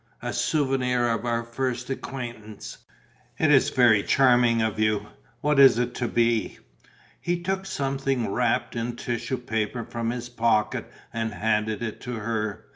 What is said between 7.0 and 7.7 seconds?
He took